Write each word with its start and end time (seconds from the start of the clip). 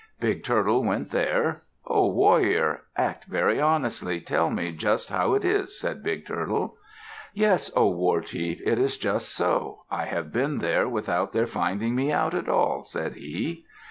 Big 0.19 0.43
Turtle 0.43 0.83
went 0.83 1.11
there. 1.11 1.61
"Ho, 1.83 2.07
warrior. 2.07 2.85
Act 2.97 3.25
very 3.25 3.61
honestly. 3.61 4.19
Tell 4.19 4.49
me 4.49 4.71
just 4.71 5.11
how 5.11 5.35
it 5.35 5.45
is," 5.45 5.79
said 5.79 6.01
Big 6.01 6.25
Turtle. 6.25 6.75
"Yes, 7.35 7.71
O 7.75 7.85
war 7.87 8.21
chief, 8.21 8.59
it 8.65 8.79
is 8.79 8.97
just 8.97 9.29
so. 9.29 9.83
I 9.91 10.05
have 10.05 10.33
been 10.33 10.57
there 10.57 10.89
without 10.89 11.33
their 11.33 11.45
finding 11.45 11.93
me 11.93 12.11
out 12.11 12.33
at 12.33 12.49
all," 12.49 12.83
said 12.83 13.13
he. 13.13 13.63